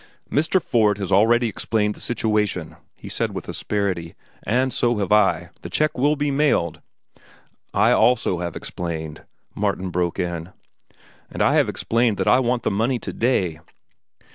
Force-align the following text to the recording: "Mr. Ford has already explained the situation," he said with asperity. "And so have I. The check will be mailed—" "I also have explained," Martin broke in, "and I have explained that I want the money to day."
"Mr. 0.31 0.59
Ford 0.59 0.97
has 0.97 1.11
already 1.11 1.47
explained 1.47 1.93
the 1.93 2.01
situation," 2.01 2.75
he 2.95 3.07
said 3.07 3.33
with 3.35 3.47
asperity. 3.47 4.15
"And 4.41 4.73
so 4.73 4.97
have 4.97 5.11
I. 5.11 5.51
The 5.61 5.69
check 5.69 5.95
will 5.95 6.15
be 6.15 6.31
mailed—" 6.31 6.81
"I 7.71 7.91
also 7.91 8.39
have 8.39 8.55
explained," 8.55 9.25
Martin 9.53 9.91
broke 9.91 10.17
in, 10.17 10.53
"and 11.29 11.43
I 11.43 11.53
have 11.53 11.69
explained 11.69 12.17
that 12.17 12.27
I 12.27 12.39
want 12.39 12.63
the 12.63 12.71
money 12.71 12.97
to 12.97 13.13
day." 13.13 13.59